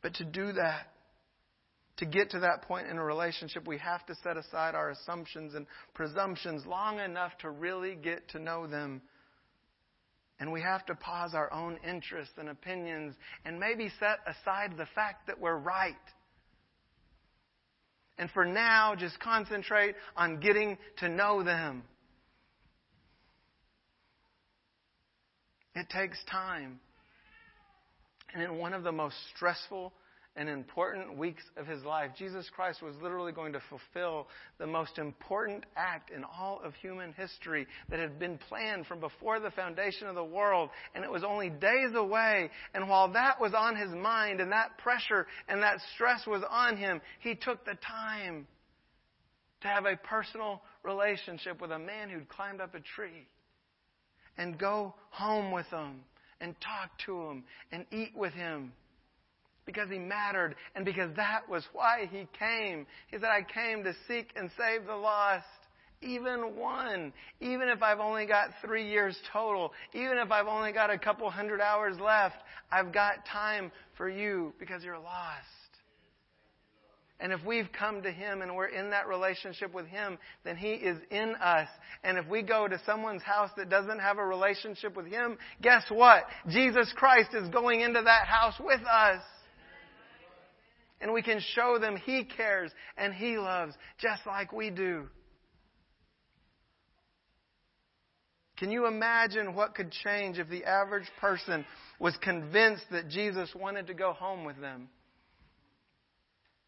[0.01, 0.94] But to do that,
[1.99, 5.55] to get to that point in a relationship, we have to set aside our assumptions
[5.55, 9.01] and presumptions long enough to really get to know them.
[10.41, 14.89] And we have to pause our own interests and opinions and maybe set aside the
[14.95, 15.95] fact that we're right.
[18.19, 21.85] And for now, just concentrate on getting to know them.
[25.77, 26.81] It takes time.
[28.33, 29.93] And in one of the most stressful
[30.37, 34.27] and important weeks of his life, Jesus Christ was literally going to fulfill
[34.59, 39.38] the most important act in all of human history that had been planned from before
[39.38, 40.70] the foundation of the world.
[40.94, 42.51] And it was only days away.
[42.75, 46.77] And while that was on his mind and that pressure and that stress was on
[46.77, 48.49] him, he took the time
[49.61, 53.29] to have a personal relationship with a man who'd climbed up a tree
[54.37, 56.01] and go home with him
[56.40, 58.73] and talk to him and eat with him
[59.66, 62.87] because he mattered and because that was why he came.
[63.09, 65.46] He said, I came to seek and save the lost.
[66.03, 67.12] Even one.
[67.40, 69.72] Even if I've only got three years total.
[69.94, 72.37] Even if I've only got a couple hundred hours left.
[72.70, 75.46] I've got time for you because you're lost.
[77.20, 80.72] And if we've come to Him and we're in that relationship with Him, then He
[80.72, 81.68] is in us.
[82.03, 85.85] And if we go to someone's house that doesn't have a relationship with Him, guess
[85.88, 86.24] what?
[86.48, 89.22] Jesus Christ is going into that house with us.
[91.05, 95.05] And we can show them He cares and He loves just like we do.
[98.57, 101.67] Can you imagine what could change if the average person
[101.99, 104.88] was convinced that Jesus wanted to go home with them?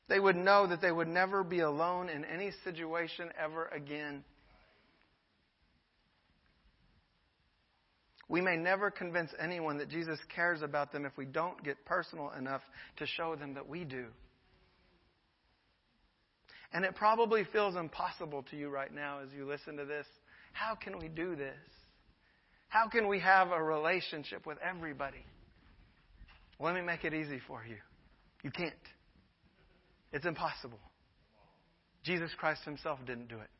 [0.06, 4.22] They would know that they would never be alone in any situation ever again.
[8.28, 12.32] We may never convince anyone that Jesus cares about them if we don't get personal
[12.38, 12.60] enough
[12.98, 14.08] to show them that we do.
[16.72, 20.06] And it probably feels impossible to you right now as you listen to this.
[20.52, 21.56] How can we do this?
[22.68, 25.24] How can we have a relationship with everybody?
[26.58, 27.76] Let me make it easy for you.
[28.42, 28.72] You can't.
[30.12, 30.80] It's impossible.
[32.04, 33.50] Jesus Christ himself didn't do it.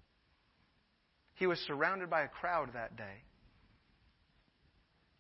[1.35, 3.23] He was surrounded by a crowd that day.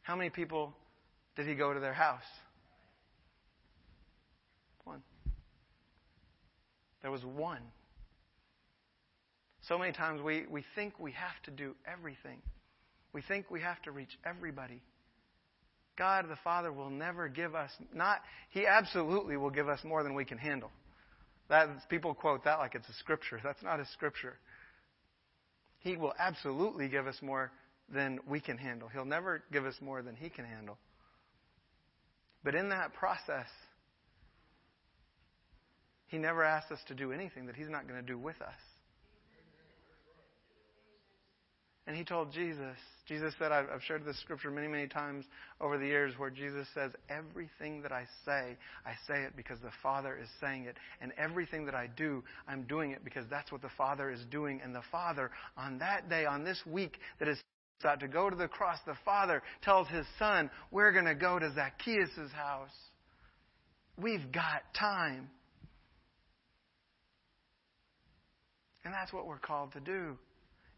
[0.03, 0.73] How many people
[1.37, 2.23] did he go to their house?
[4.85, 5.03] One.
[7.07, 7.63] There was one.
[9.69, 12.43] So many times we, we think we have to do everything.
[13.13, 14.83] We think we have to reach everybody.
[15.97, 20.17] God the Father will never give us not he absolutely will give us more than
[20.17, 20.73] we can handle.
[21.49, 23.39] That, people quote that like it's a scripture.
[23.41, 24.35] That's not a scripture.
[25.79, 27.53] He will absolutely give us more
[27.89, 28.89] than we can handle.
[28.89, 30.77] He'll never give us more than He can handle.
[32.43, 33.47] But in that process,
[36.09, 38.55] He never asks us to do anything that He's not going to do with us.
[41.87, 45.25] And He told Jesus, Jesus said, I've shared this scripture many, many times
[45.61, 49.71] over the years where Jesus says, Everything that I say, I say it because the
[49.83, 50.77] Father is saying it.
[51.01, 54.61] And everything that I do, I'm doing it because that's what the Father is doing.
[54.63, 57.39] And the Father, on that day, on this week that is
[57.81, 61.39] about to go to the cross, the Father tells his Son, We're going to go
[61.39, 62.71] to Zacchaeus' house.
[63.97, 65.31] We've got time.
[68.87, 70.17] And that's what we're called to do.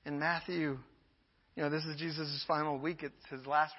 [0.04, 0.78] In Matthew
[1.58, 3.02] you know, this is Jesus' final week.
[3.02, 3.74] It's his last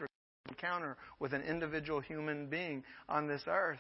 [0.50, 3.80] encounter with an individual human being on this earth.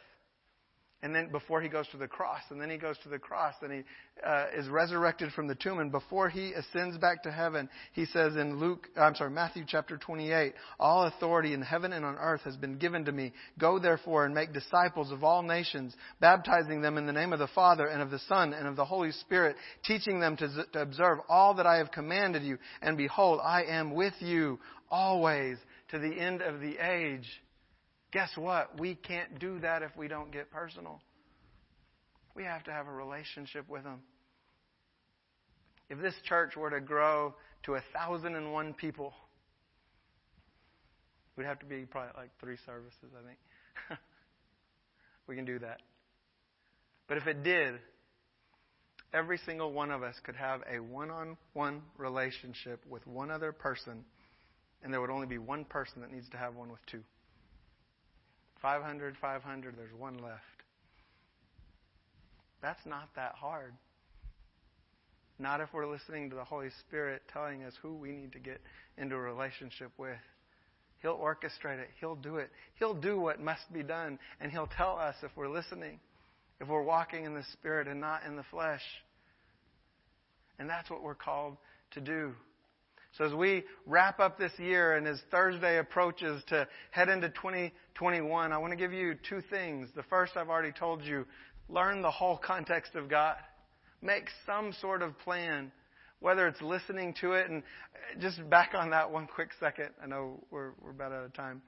[1.01, 3.53] And then before he goes to the cross, and then he goes to the cross,
[3.61, 3.83] and he
[4.25, 5.79] uh, is resurrected from the tomb.
[5.79, 9.95] And before he ascends back to heaven, he says in Luke, I'm sorry, Matthew chapter
[9.95, 13.31] 28, all authority in heaven and on earth has been given to me.
[13.57, 17.47] Go therefore and make disciples of all nations, baptizing them in the name of the
[17.47, 21.19] Father and of the Son and of the Holy Spirit, teaching them to, to observe
[21.29, 22.57] all that I have commanded you.
[22.81, 24.59] And behold, I am with you
[24.91, 25.57] always
[25.91, 27.27] to the end of the age.
[28.11, 28.79] Guess what?
[28.79, 30.99] We can't do that if we don't get personal.
[32.35, 33.99] We have to have a relationship with Him.
[35.89, 39.13] If this church were to grow to a thousand and one people,
[41.35, 43.39] we'd have to be probably like three services, I think.
[45.27, 45.81] we can do that.
[47.07, 47.75] But if it did,
[49.13, 53.51] every single one of us could have a one on one relationship with one other
[53.51, 54.05] person,
[54.83, 57.01] and there would only be one person that needs to have one with two.
[58.61, 60.43] 500, 500, there's one left.
[62.61, 63.73] That's not that hard.
[65.37, 68.59] Not if we're listening to the Holy Spirit telling us who we need to get
[68.97, 70.17] into a relationship with.
[71.01, 71.89] He'll orchestrate it.
[72.01, 72.49] He'll do it.
[72.77, 74.19] He'll do what must be done.
[74.41, 75.99] And He'll tell us if we're listening,
[76.59, 78.81] if we're walking in the Spirit and not in the flesh.
[80.59, 81.55] And that's what we're called
[81.91, 82.33] to do.
[83.17, 88.51] So as we wrap up this year and as Thursday approaches to head into 2021,
[88.51, 89.89] I want to give you two things.
[89.95, 91.25] The first I've already told you,
[91.67, 93.35] learn the whole context of God.
[94.01, 95.71] Make some sort of plan,
[96.19, 97.63] whether it's listening to it and
[98.19, 99.89] just back on that one quick second.
[100.01, 101.61] I know we're, we're about out of time.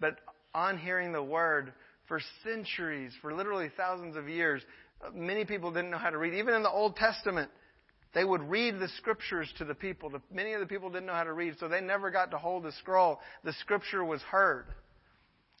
[0.00, 0.16] But
[0.54, 1.72] on hearing the word
[2.06, 4.62] for centuries, for literally thousands of years,
[5.14, 6.34] many people didn't know how to read.
[6.34, 7.50] Even in the Old Testament,
[8.18, 10.10] they would read the scriptures to the people.
[10.32, 12.64] Many of the people didn't know how to read, so they never got to hold
[12.64, 13.20] the scroll.
[13.44, 14.64] The scripture was heard.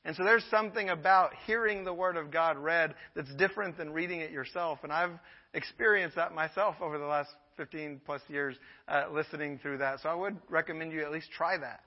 [0.04, 4.22] And so there's something about hearing the Word of God read that's different than reading
[4.22, 4.80] it yourself.
[4.82, 5.12] And I've
[5.54, 8.56] experienced that myself over the last 15 plus years
[8.88, 10.00] uh, listening through that.
[10.00, 11.82] So I would recommend you at least try that.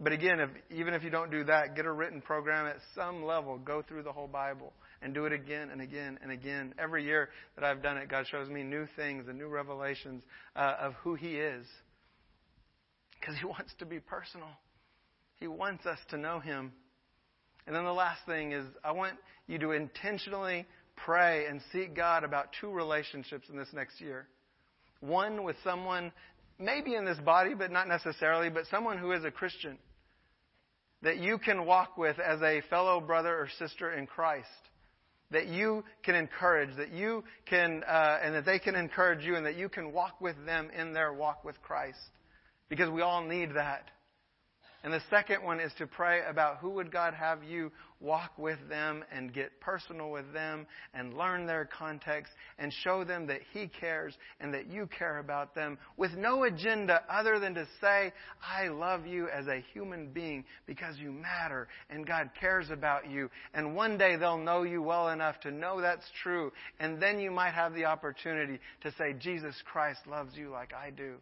[0.00, 3.24] But again, if, even if you don't do that, get a written program at some
[3.26, 3.58] level.
[3.58, 4.72] Go through the whole Bible
[5.02, 6.74] and do it again and again and again.
[6.78, 10.22] Every year that I've done it, God shows me new things and new revelations
[10.56, 11.66] uh, of who He is.
[13.18, 14.48] Because He wants to be personal,
[15.36, 16.72] He wants us to know Him.
[17.66, 19.14] And then the last thing is, I want
[19.46, 24.26] you to intentionally pray and seek God about two relationships in this next year.
[25.00, 26.10] One with someone,
[26.58, 29.78] maybe in this body, but not necessarily, but someone who is a Christian
[31.02, 34.48] that you can walk with as a fellow brother or sister in Christ
[35.30, 39.44] that you can encourage, that you can, uh, and that they can encourage you, and
[39.46, 41.98] that you can walk with them in their walk with Christ.
[42.68, 43.90] Because we all need that.
[44.84, 48.58] And the second one is to pray about who would God have you walk with
[48.68, 53.66] them and get personal with them and learn their context and show them that He
[53.66, 58.68] cares and that you care about them with no agenda other than to say, I
[58.68, 63.30] love you as a human being because you matter and God cares about you.
[63.54, 66.52] And one day they'll know you well enough to know that's true.
[66.78, 70.90] And then you might have the opportunity to say, Jesus Christ loves you like I
[70.90, 71.14] do.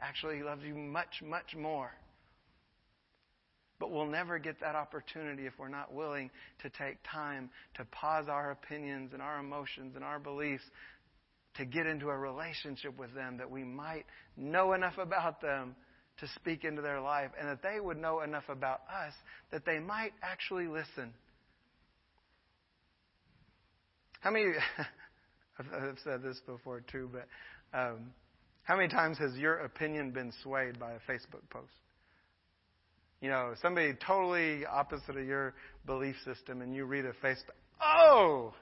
[0.00, 1.92] Actually, He loves you much, much more.
[3.80, 6.30] But we'll never get that opportunity if we're not willing
[6.62, 10.64] to take time to pause our opinions and our emotions and our beliefs
[11.56, 14.04] to get into a relationship with them that we might
[14.36, 15.74] know enough about them
[16.18, 19.12] to speak into their life and that they would know enough about us
[19.50, 21.12] that they might actually listen.
[24.20, 24.52] How many,
[25.58, 27.28] I've said this before too, but
[27.76, 28.12] um,
[28.62, 31.72] how many times has your opinion been swayed by a Facebook post?
[33.24, 35.54] You know, somebody totally opposite of your
[35.86, 38.52] belief system and you read a Facebook, oh,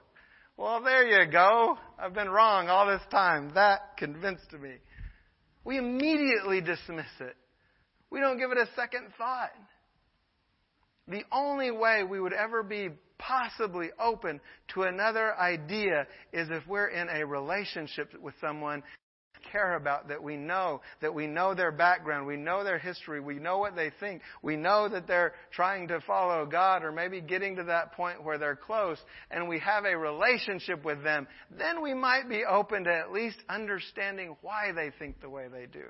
[0.57, 1.77] well, there you go.
[1.99, 3.51] I've been wrong all this time.
[3.57, 4.75] That convinced me.
[5.65, 7.35] We immediately dismiss it.
[8.09, 9.51] We don't give it a second thought.
[11.09, 14.41] The only way we would ever be possibly open
[14.75, 18.85] to another idea is if we're in a relationship with someone
[19.51, 23.35] care about, that we know, that we know their background, we know their history, we
[23.35, 27.57] know what they think, we know that they're trying to follow God or maybe getting
[27.57, 28.99] to that point where they're close
[29.31, 31.27] and we have a relationship with them,
[31.59, 35.67] then we might be open to at least understanding why they think the way they
[35.67, 35.85] do.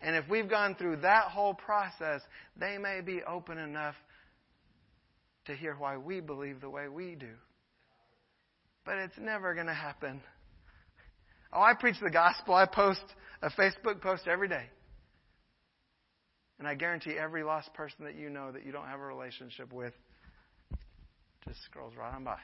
[0.00, 2.22] And if we've gone through that whole process,
[2.56, 3.94] they may be open enough
[5.46, 7.34] to hear why we believe the way we do.
[8.84, 10.20] But it's never going to happen
[11.52, 12.54] Oh, I preach the gospel.
[12.54, 13.02] I post
[13.42, 14.64] a Facebook post every day.
[16.58, 19.72] And I guarantee every lost person that you know that you don't have a relationship
[19.72, 19.94] with
[21.48, 22.36] just scrolls right on by.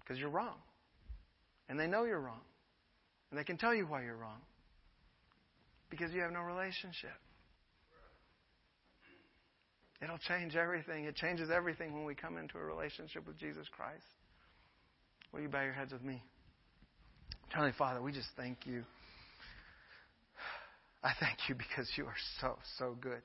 [0.00, 0.54] Because you're wrong.
[1.68, 2.40] And they know you're wrong.
[3.30, 4.40] And they can tell you why you're wrong.
[5.90, 7.10] Because you have no relationship.
[10.00, 11.04] It'll change everything.
[11.04, 14.04] It changes everything when we come into a relationship with Jesus Christ.
[15.32, 16.22] Will you bow your heads with me?
[17.48, 18.84] Heavenly Father, we just thank you.
[21.02, 23.22] I thank you because you are so, so good.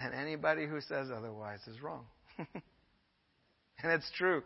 [0.00, 2.06] And anybody who says otherwise is wrong.
[2.38, 4.42] and it's true.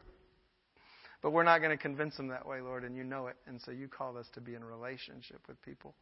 [1.23, 3.37] But we're not going to convince them that way, Lord, and you know it.
[3.47, 5.95] And so you call us to be in relationship with people.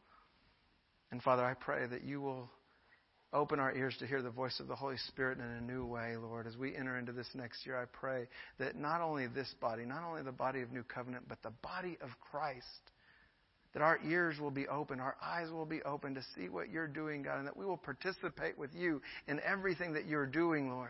[1.11, 2.49] And Father, I pray that you will
[3.33, 6.15] Open our ears to hear the voice of the Holy Spirit in a new way,
[6.15, 6.45] Lord.
[6.45, 8.27] As we enter into this next year, I pray
[8.59, 11.97] that not only this body, not only the body of New Covenant, but the body
[12.01, 12.63] of Christ,
[13.73, 16.87] that our ears will be open, our eyes will be open to see what you're
[16.87, 20.89] doing, God, and that we will participate with you in everything that you're doing, Lord.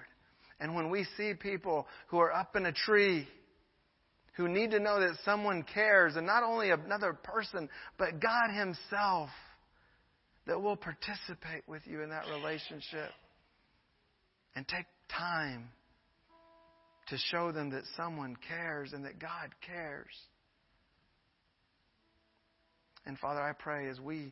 [0.60, 3.26] And when we see people who are up in a tree,
[4.34, 9.30] who need to know that someone cares, and not only another person, but God Himself,
[10.48, 13.10] that will participate with you in that relationship
[14.56, 15.70] and take time
[17.08, 20.14] to show them that someone cares and that God cares.
[23.06, 24.32] And Father, I pray as we,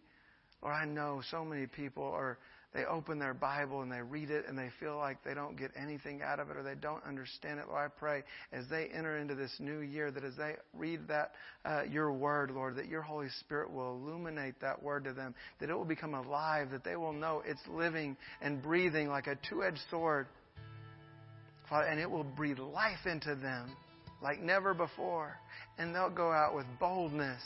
[0.62, 2.38] or I know so many people are
[2.74, 5.72] they open their Bible and they read it and they feel like they don't get
[5.76, 7.66] anything out of it or they don't understand it.
[7.68, 11.34] Lord, I pray as they enter into this new year that as they read that
[11.66, 15.70] uh, your word, Lord, that your Holy Spirit will illuminate that word to them, that
[15.70, 19.82] it will become alive, that they will know it's living and breathing like a two-edged
[19.90, 20.28] sword,
[21.70, 23.76] Father, and it will breathe life into them
[24.22, 25.36] like never before,
[25.78, 27.42] and they'll go out with boldness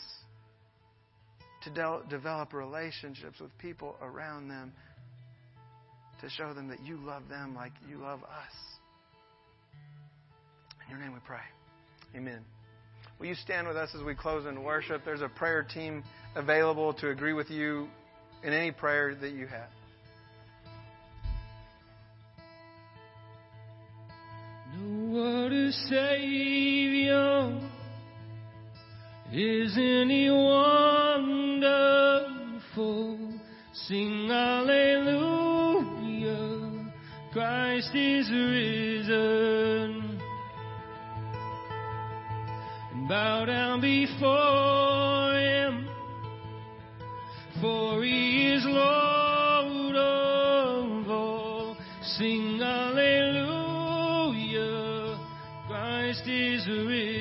[1.63, 4.71] to de- develop relationships with people around them
[6.22, 8.53] to show them that you love them like you love us.
[10.86, 11.39] In your name we pray.
[12.16, 12.41] Amen.
[13.20, 15.03] Will you stand with us as we close in worship?
[15.05, 16.03] There's a prayer team
[16.36, 17.88] available to agree with you
[18.43, 19.70] in any prayer that you have.
[24.78, 27.57] No other Savior,
[29.32, 31.76] isn't He wonderful?
[33.74, 35.44] Sing Hallelujah,
[37.36, 39.11] Christ is risen.
[42.93, 45.89] And bow down before Him,
[47.59, 51.75] for He is Lord of all.
[52.03, 53.59] Sing Hallelujah,
[55.67, 57.14] Christ is risen.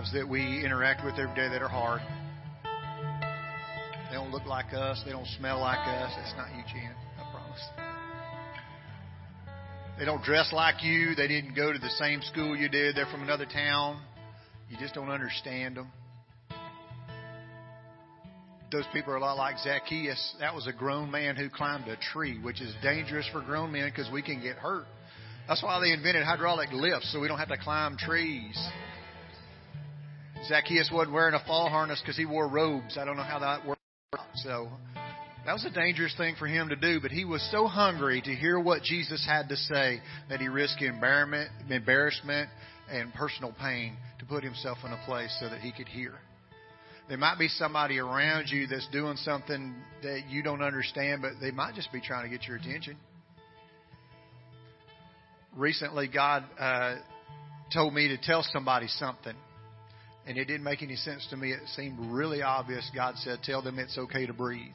[0.00, 2.00] Lives that we interact with every day that are hard.
[4.08, 5.02] They don't look like us.
[5.04, 6.12] They don't smell like us.
[6.16, 6.94] That's not you, Jan.
[7.18, 7.60] I promise.
[9.98, 11.14] They don't dress like you.
[11.14, 12.96] They didn't go to the same school you did.
[12.96, 14.00] They're from another town.
[14.70, 15.92] You just don't understand them.
[18.72, 20.36] Those people are a lot like Zacchaeus.
[20.40, 23.90] That was a grown man who climbed a tree, which is dangerous for grown men
[23.90, 24.86] because we can get hurt.
[25.46, 28.56] That's why they invented hydraulic lifts, so we don't have to climb trees.
[30.50, 32.98] Zacchaeus wasn't wearing a fall harness because he wore robes.
[32.98, 33.80] I don't know how that worked.
[34.34, 34.68] So
[35.46, 38.34] that was a dangerous thing for him to do, but he was so hungry to
[38.34, 42.50] hear what Jesus had to say that he risked embarrassment, embarrassment
[42.90, 46.14] and personal pain to put himself in a place so that he could hear.
[47.08, 51.52] There might be somebody around you that's doing something that you don't understand, but they
[51.52, 52.96] might just be trying to get your attention.
[55.56, 56.96] Recently, God uh,
[57.72, 59.34] told me to tell somebody something,
[60.26, 61.52] and it didn't make any sense to me.
[61.52, 62.88] It seemed really obvious.
[62.94, 64.74] God said, Tell them it's okay to breathe.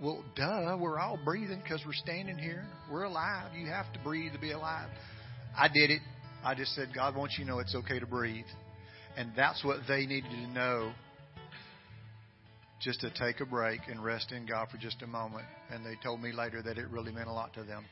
[0.00, 2.64] Well, duh, we're all breathing because we're standing here.
[2.90, 3.52] We're alive.
[3.56, 4.88] You have to breathe to be alive.
[5.56, 6.00] I did it.
[6.44, 8.46] I just said, God wants you to know it's okay to breathe.
[9.16, 10.92] And that's what they needed to know
[12.80, 15.44] just to take a break and rest in God for just a moment.
[15.72, 17.84] And they told me later that it really meant a lot to them.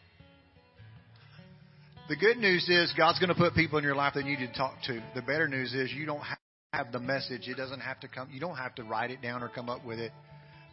[2.09, 4.47] The good news is God's going to put people in your life that you need
[4.47, 5.03] to talk to.
[5.17, 6.39] The better news is you don't have
[6.93, 7.49] the message.
[7.49, 8.29] It doesn't have to come.
[8.33, 10.13] You don't have to write it down or come up with it.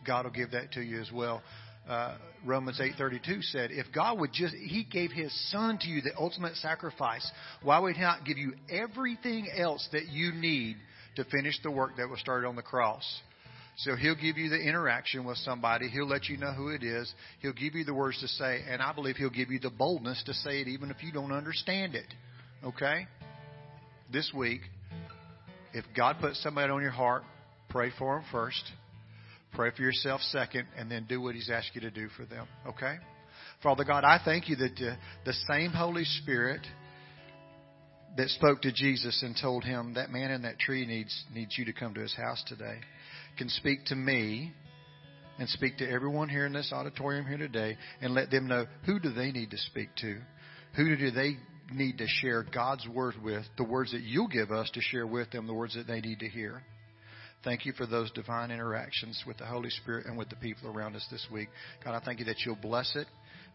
[0.06, 1.42] God will give that to you as well.
[1.88, 6.16] Uh, Romans 8:32 said, "If God would just He gave His Son to you, the
[6.18, 7.30] ultimate sacrifice,
[7.62, 10.78] why would He not give you everything else that you need
[11.16, 13.22] to finish the work that was started on the cross?"
[13.78, 15.90] So He'll give you the interaction with somebody.
[15.90, 17.12] He'll let you know who it is.
[17.40, 20.24] He'll give you the words to say, and I believe He'll give you the boldness
[20.24, 22.14] to say it, even if you don't understand it.
[22.64, 23.08] Okay?
[24.12, 24.62] This week,
[25.74, 27.24] if God puts somebody on your heart,
[27.70, 28.64] pray for them first.
[29.54, 32.48] Pray for yourself second, and then do what He's asked you to do for them.
[32.68, 32.96] Okay?
[33.62, 36.62] Father God, I thank you that the same Holy Spirit
[38.18, 41.66] that spoke to Jesus and told him that man in that tree needs needs you
[41.66, 42.80] to come to his house today
[43.38, 44.54] can speak to me
[45.40, 49.00] and speak to everyone here in this auditorium here today and let them know who
[49.00, 50.20] do they need to speak to
[50.76, 51.38] who do they
[51.72, 55.32] need to share God's word with the words that you'll give us to share with
[55.32, 56.64] them the words that they need to hear
[57.44, 60.96] Thank you for those divine interactions with the Holy Spirit and with the people around
[60.96, 61.50] us this week.
[61.84, 63.06] God, I thank you that you'll bless it,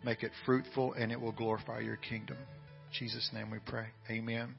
[0.05, 2.37] make it fruitful, and it will glorify your kingdom.
[2.37, 3.87] In Jesus' name we pray.
[4.11, 4.55] Amen.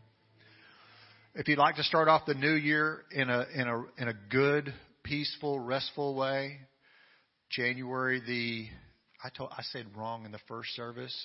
[1.36, 4.14] If you'd like to start off the new year in a in a in a
[4.32, 4.74] good,
[5.04, 6.58] peaceful, restful way,
[7.52, 8.68] January the
[9.24, 11.16] I told I said wrong in the first service.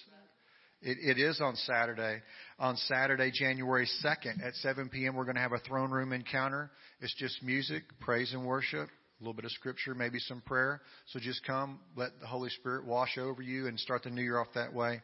[0.85, 2.20] It, it is on Saturday.
[2.59, 6.70] On Saturday, January 2nd at 7 p.m., we're going to have a throne room encounter.
[7.01, 10.82] It's just music, praise and worship, a little bit of scripture, maybe some prayer.
[11.07, 14.39] So just come, let the Holy Spirit wash over you and start the new year
[14.39, 15.01] off that way.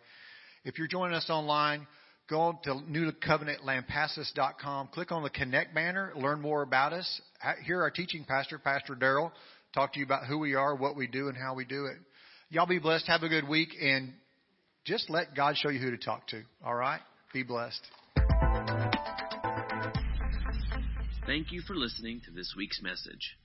[0.64, 1.86] If you're joining us online,
[2.28, 7.22] go to newcovenantlampasas.com, click on the Connect banner, learn more about us.
[7.64, 9.32] Hear our teaching pastor, Pastor Daryl,
[9.74, 11.96] talk to you about who we are, what we do, and how we do it.
[12.50, 13.06] Y'all be blessed.
[13.06, 14.12] Have a good week, and
[14.84, 16.42] just let God show you who to talk to.
[16.64, 17.00] All right?
[17.32, 17.86] Be blessed.
[21.26, 23.36] Thank you for listening to this week's message.